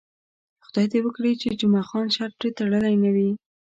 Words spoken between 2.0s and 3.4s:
شرط پرې تړلی نه وي.